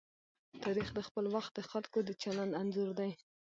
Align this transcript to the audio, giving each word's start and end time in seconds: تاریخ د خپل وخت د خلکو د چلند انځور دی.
تاریخ 0.63 0.87
د 0.93 0.99
خپل 1.07 1.25
وخت 1.35 1.51
د 1.55 1.59
خلکو 1.71 1.99
د 2.03 2.09
چلند 2.21 2.51
انځور 2.61 2.89
دی. 2.99 3.11